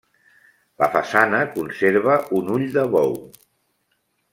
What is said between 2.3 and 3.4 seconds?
un ull de bou.